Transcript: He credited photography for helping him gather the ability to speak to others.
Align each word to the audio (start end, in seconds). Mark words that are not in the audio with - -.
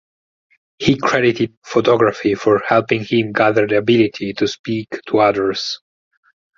He 0.79 0.97
credited 0.97 1.53
photography 1.63 2.33
for 2.33 2.63
helping 2.67 3.03
him 3.05 3.33
gather 3.33 3.67
the 3.67 3.77
ability 3.77 4.33
to 4.33 4.47
speak 4.47 4.99
to 5.09 5.19
others. 5.19 5.79